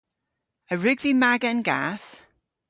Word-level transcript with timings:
A 0.71 0.73
wrug 0.77 0.99
vy 1.03 1.11
maga 1.21 1.47
an 1.51 1.59
gath? 1.67 2.09